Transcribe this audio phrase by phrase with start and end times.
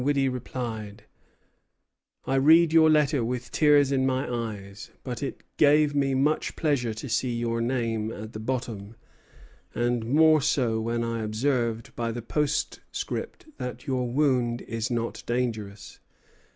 [0.01, 1.03] To Orme, Dinwiddie replied:
[2.25, 6.95] "I read your letter with tears in my eyes; but it gave me much pleasure
[6.95, 8.95] to see your name at the bottom,
[9.75, 15.99] and more so when I observed by the postscript that your wound is not dangerous.